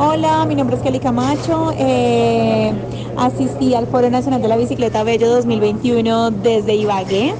[0.00, 1.72] Hola, mi nombre es Kelly Camacho.
[1.76, 2.72] Eh,
[3.16, 7.34] asistí al Foro Nacional de la Bicicleta Bello 2021 desde Ibagué.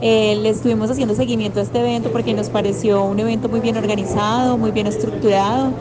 [0.00, 3.76] Eh, le estuvimos haciendo seguimiento a este evento porque nos pareció un evento muy bien
[3.76, 5.72] organizado, muy bien estructurado.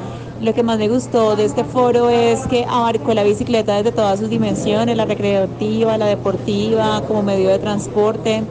[0.42, 4.20] Lo que más me gustó de este foro es que abarcó la bicicleta desde todas
[4.20, 8.44] sus dimensiones, la recreativa, la deportiva, como medio de transporte.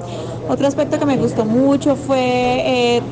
[0.49, 3.03] Otro aspecto que me gustó mucho fue eh,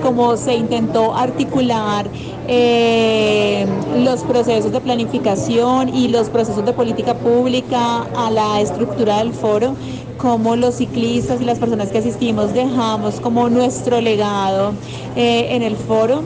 [0.00, 2.10] cómo se intentó articular
[2.46, 3.66] eh,
[3.98, 9.74] los procesos de planificación y los procesos de política pública a la estructura del foro,
[10.18, 14.74] cómo los ciclistas y las personas que asistimos dejamos como nuestro legado
[15.16, 16.22] eh, en el foro.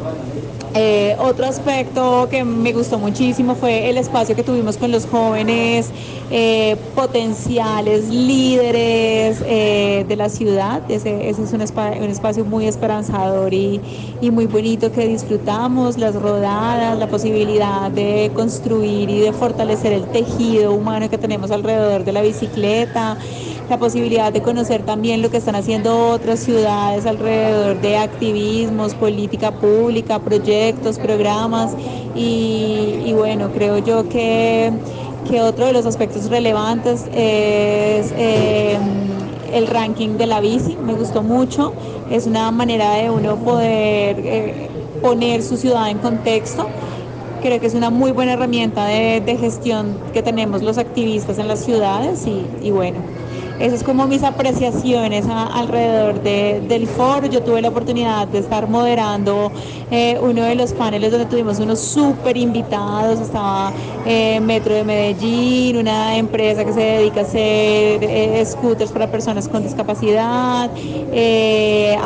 [0.74, 5.90] Eh, otro aspecto que me gustó muchísimo fue el espacio que tuvimos con los jóvenes
[6.30, 10.80] eh, potenciales líderes de la ciudad.
[10.90, 13.82] Ese, es un, un, espacio muy esperanzador y,
[14.22, 20.04] y, muy bonito que disfrutamos, las rodadas, la posibilidad de construir y de fortalecer el
[20.06, 23.18] tejido humano que tenemos alrededor de la bicicleta
[23.72, 29.50] la posibilidad de conocer también lo que están haciendo otras ciudades alrededor de activismos, política
[29.50, 31.74] pública, proyectos, programas.
[32.14, 34.70] Y, bueno, creo yo que,
[35.26, 38.76] que, otro de los aspectos relevantes es eh,
[39.54, 41.72] el ranking de la bici, me gustó mucho,
[42.10, 44.68] es una manera de uno poder eh,
[45.00, 46.66] poner su ciudad en contexto.
[47.40, 51.64] Creo que es una muy buena herramienta de, gestión que tenemos los activistas en las
[51.64, 52.98] ciudades y bueno,
[53.62, 57.28] esas es como mis apreciaciones alrededor de, del foro.
[57.28, 59.52] Yo tuve la oportunidad de estar moderando
[59.92, 63.20] eh, uno de los paneles donde tuvimos unos súper invitados.
[63.20, 63.72] Estaba
[64.04, 69.46] eh, Metro de Medellín, una empresa que se dedica a hacer eh, scooters para personas
[69.46, 70.68] con discapacidad,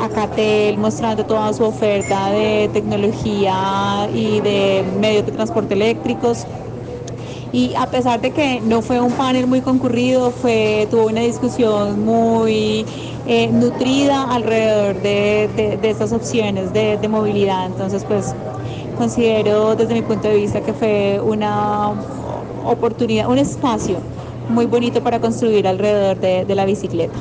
[0.02, 6.46] Acatel mostrando toda su oferta de tecnología y de medios de transporte eléctricos
[7.52, 12.04] y a pesar de que no fue un panel muy concurrido, fue, tuvo una discusión
[12.04, 12.84] muy
[13.26, 15.48] eh, nutrida alrededor de,
[15.80, 17.66] de, estas opciones de, de, movilidad.
[17.66, 18.34] Entonces, pues
[18.98, 21.92] considero desde mi punto de vista que fue una
[22.64, 23.98] oportunidad, un espacio
[24.48, 27.14] muy bonito para construir alrededor de la bicicleta.